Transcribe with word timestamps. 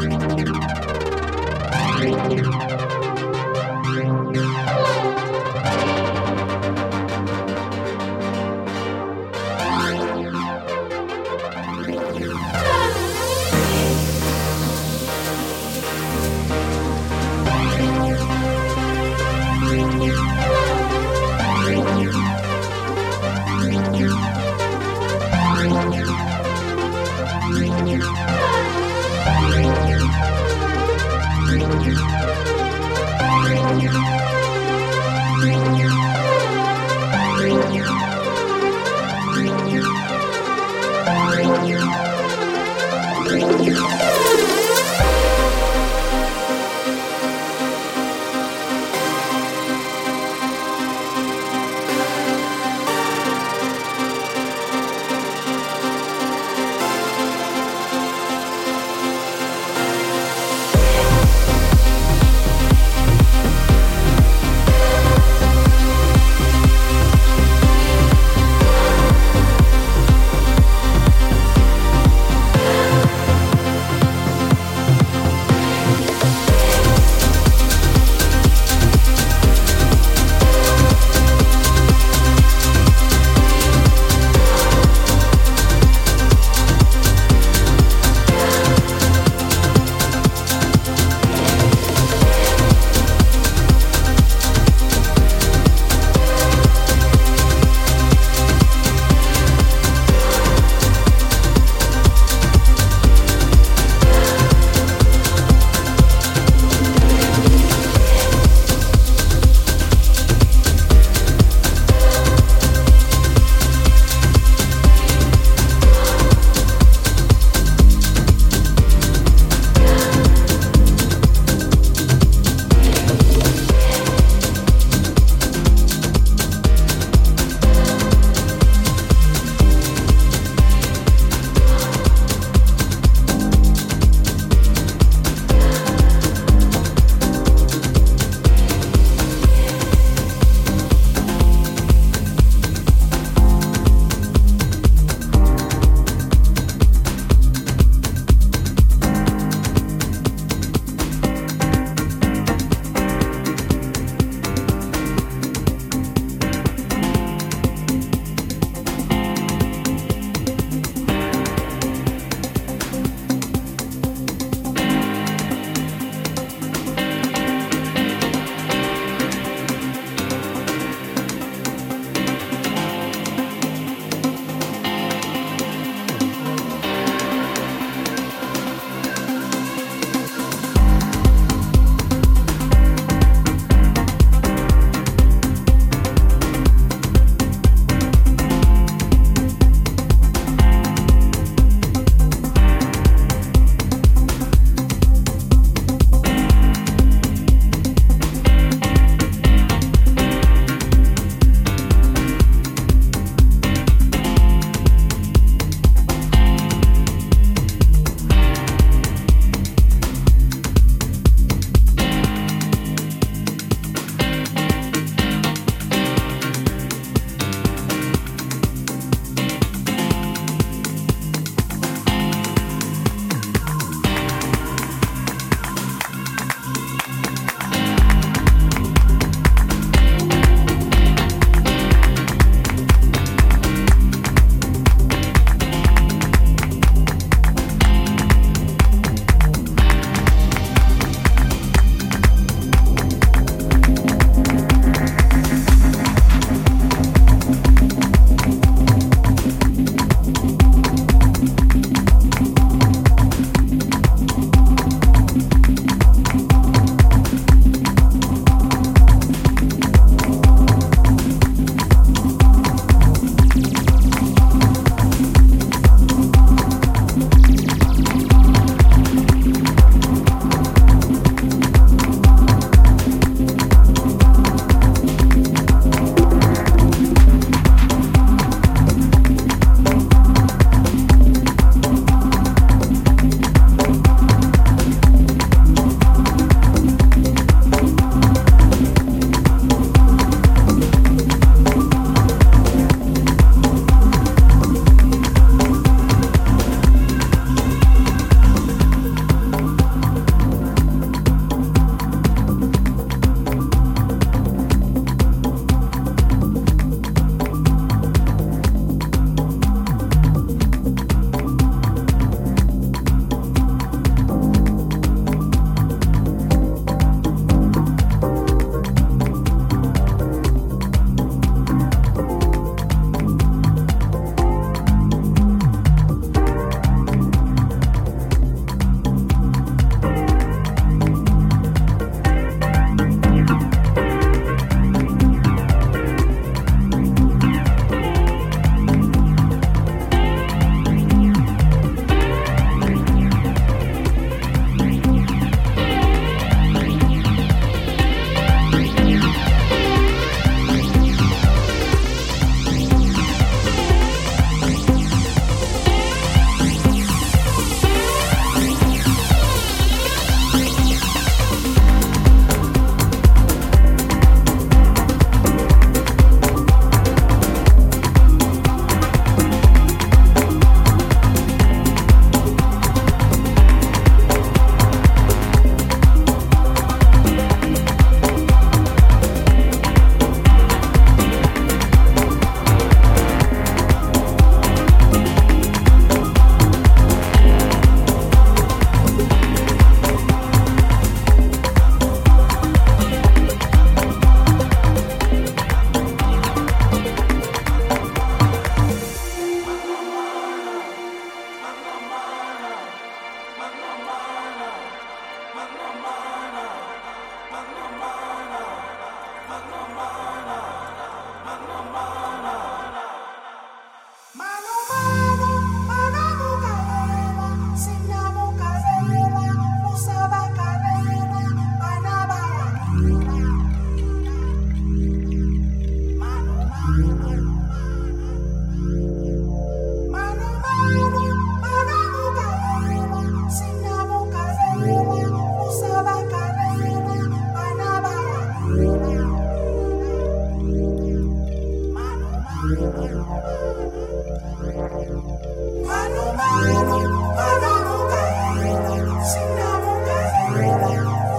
Thank 0.00 0.38
you. 2.32 2.69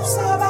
Sabe 0.03 0.40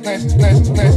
bless, 0.00 0.32
bless, 0.34 0.68
bless. 0.68 0.89